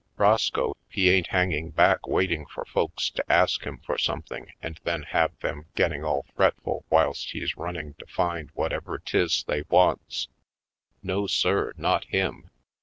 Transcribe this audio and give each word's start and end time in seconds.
Roscoe 0.17 0.75
he 0.89 1.11
ain't 1.11 1.27
hang 1.27 1.51
ing 1.51 1.69
back 1.69 2.07
waiting 2.07 2.47
for 2.47 2.65
folks 2.65 3.11
to 3.11 3.31
ask 3.31 3.65
him 3.67 3.77
for 3.85 3.99
something 3.99 4.47
and 4.59 4.79
then 4.83 5.03
have 5.03 5.37
them 5.41 5.67
getting 5.75 6.03
all 6.03 6.25
fretful 6.35 6.83
whilst 6.89 7.29
he's 7.33 7.55
running 7.55 7.93
to 7.99 8.07
find 8.07 8.49
what 8.55 8.73
ever 8.73 8.97
'tis 8.97 9.43
they 9.43 9.61
wants. 9.69 10.27
No 11.03 11.27
sir, 11.27 11.73
not 11.77 12.05
him. 12.05 12.49